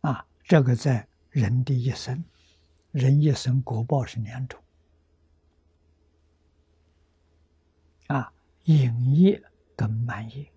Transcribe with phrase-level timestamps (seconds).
[0.00, 2.24] 啊，这个在人的一生，
[2.90, 4.58] 人一生果报是两种，
[8.06, 8.32] 啊，
[8.64, 9.42] 引业
[9.76, 10.50] 跟慢业，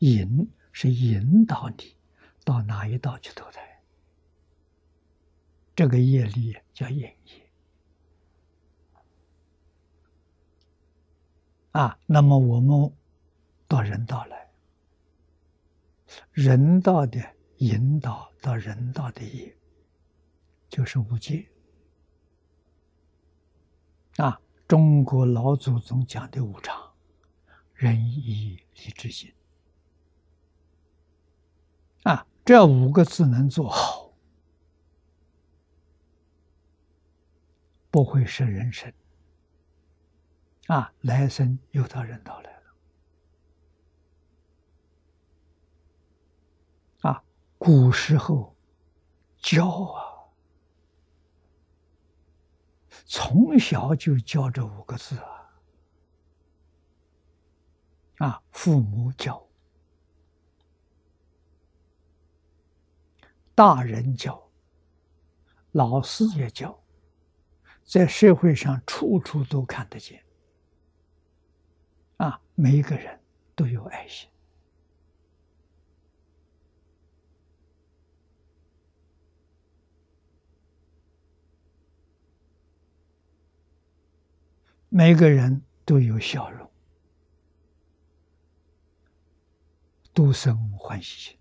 [0.00, 1.96] 引是引导你
[2.44, 3.80] 到哪一道去投胎，
[5.74, 7.50] 这个业力叫引业，
[11.72, 12.92] 啊，那么我们
[13.66, 14.50] 到人道来，
[16.32, 17.34] 人道的。
[17.58, 19.56] 引导到人道的业，
[20.68, 21.48] 就是无戒
[24.16, 24.40] 啊。
[24.66, 26.94] 中国老祖宗讲的无常、
[27.74, 29.30] 仁义礼智信
[32.04, 34.10] 啊，这五个字能做好，
[37.90, 38.90] 不会是人生
[40.68, 42.53] 啊，来生又到人道来。
[47.64, 48.54] 古时候
[49.38, 50.28] 教啊，
[53.06, 55.50] 从小就教这五个字啊，
[58.18, 59.42] 啊，父母教，
[63.54, 64.46] 大人教，
[65.72, 66.78] 老师也教，
[67.82, 70.22] 在社会上处处都看得见，
[72.18, 73.18] 啊，每一个人
[73.54, 74.28] 都有爱心。
[84.96, 86.70] 每个人都有笑容，
[90.12, 91.38] 都生欢喜心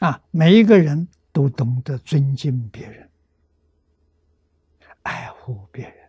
[0.00, 0.22] 啊！
[0.30, 3.10] 每一个人都懂得尊敬别人，
[5.00, 6.03] 爱护别人。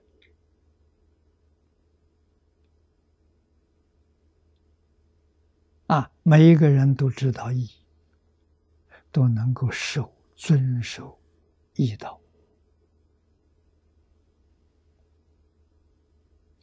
[5.88, 7.70] 啊，每一个人都知道义，
[9.12, 11.20] 都能够守遵守
[11.76, 12.20] 义道。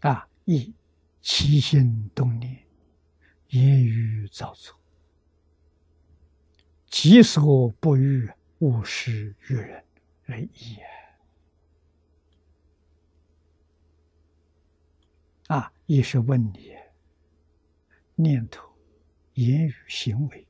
[0.01, 0.75] 啊，义
[1.21, 2.67] 起心动念，
[3.51, 4.77] 言语造作，
[6.91, 8.29] 己所不欲，
[8.59, 9.85] 勿施于人，
[10.27, 10.79] 为义。
[15.47, 16.75] 啊，义是问你
[18.17, 18.72] 念头。
[19.35, 20.47] 言语行为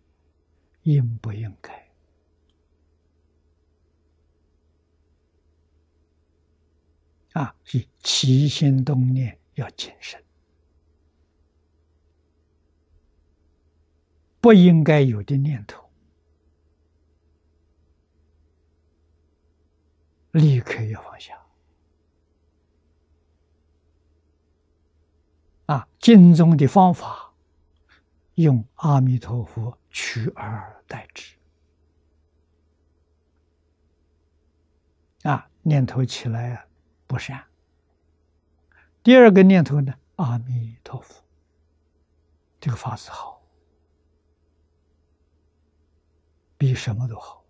[0.82, 1.92] 应不应该？
[7.34, 10.22] 啊，是起心动念要谨慎，
[14.40, 15.88] 不应该有的念头，
[20.32, 21.40] 立刻要放下。
[25.66, 27.21] 啊，经中的方法。
[28.36, 31.36] 用阿弥陀佛取而代之，
[35.22, 36.66] 啊，念头起来啊
[37.06, 37.44] 不善。
[39.02, 41.22] 第二个念头呢，阿弥陀佛，
[42.58, 43.42] 这个法子好，
[46.56, 47.44] 比什么都好。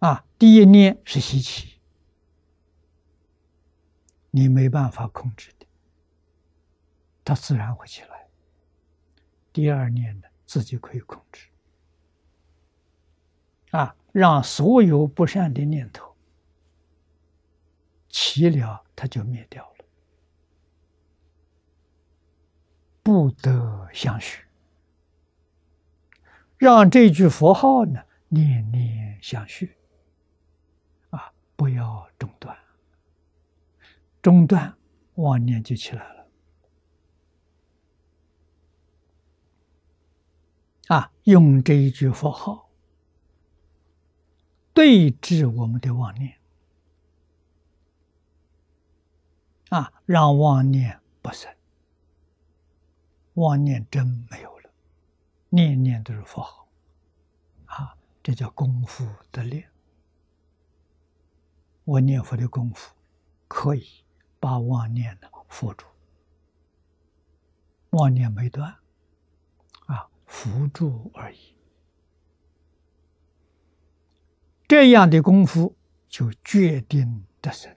[0.00, 1.80] 啊，第一念是习气，
[4.30, 5.50] 你没办法控制。
[7.24, 8.26] 它自然会起来。
[9.52, 11.48] 第二念呢，自己可以控制，
[13.72, 16.14] 啊，让所有不善的念头
[18.08, 19.84] 起了，它就灭掉了，
[23.02, 24.44] 不得相续。
[26.56, 29.76] 让这句佛号呢，念念相续，
[31.10, 32.56] 啊，不要中断，
[34.22, 34.72] 中断
[35.14, 36.19] 妄念就起来了。
[40.90, 42.68] 啊，用这一句佛号
[44.74, 46.36] 对治我们的妄念，
[49.68, 51.48] 啊，让妄念不生，
[53.34, 54.70] 妄念真没有了，
[55.50, 56.66] 念念都是佛号，
[57.66, 59.70] 啊，这叫功夫的练。
[61.84, 62.92] 我念佛的功夫
[63.46, 63.86] 可以
[64.40, 65.86] 把妄念呢扶住，
[67.90, 68.79] 妄念没断。
[70.30, 71.56] 辅助而已，
[74.68, 75.76] 这样的功夫
[76.08, 77.76] 就决定得生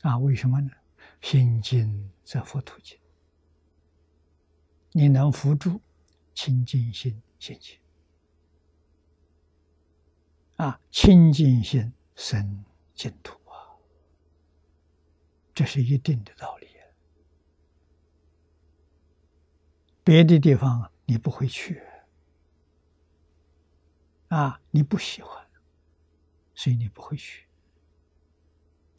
[0.00, 0.18] 啊！
[0.18, 0.70] 为什么呢？
[1.22, 2.98] 心静则佛土静，
[4.90, 5.80] 你能扶住
[6.34, 7.78] 清净心心情
[10.56, 13.78] 啊，清净心生净土啊，
[15.54, 16.65] 这是一定的道理。
[20.06, 21.82] 别的地方你不会去
[24.28, 25.44] 啊，你不喜欢，
[26.54, 27.48] 所以你不会去。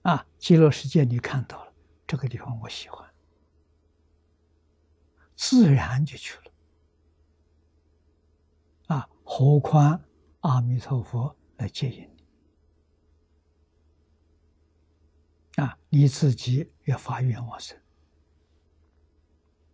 [0.02, 1.74] 啊，极乐世界你看到了
[2.06, 3.10] 这个地方，我喜欢，
[5.34, 6.52] 自然就去了。
[8.88, 10.04] 啊，何况
[10.42, 12.02] 阿弥陀佛来接引
[15.56, 15.64] 你？
[15.64, 17.80] 啊，你自己要发愿往生，